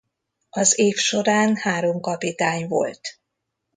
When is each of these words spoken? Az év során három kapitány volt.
Az 0.49 0.79
év 0.79 0.95
során 0.95 1.55
három 1.55 1.99
kapitány 1.99 2.67
volt. 2.67 3.19